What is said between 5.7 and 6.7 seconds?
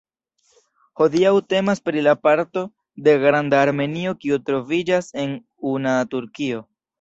una Turkio.